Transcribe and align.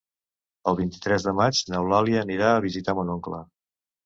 El 0.71 0.77
vint-i-tres 0.79 1.25
de 1.27 1.33
maig 1.41 1.59
n'Eulàlia 1.75 2.25
anirà 2.27 2.49
a 2.55 2.65
visitar 2.67 2.97
mon 3.01 3.15
oncle. 3.19 3.45